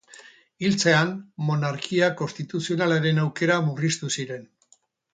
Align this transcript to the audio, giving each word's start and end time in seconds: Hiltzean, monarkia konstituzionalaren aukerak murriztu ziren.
Hiltzean, 0.63 1.11
monarkia 1.51 2.09
konstituzionalaren 2.23 3.23
aukerak 3.29 3.65
murriztu 3.71 4.15
ziren. 4.19 4.53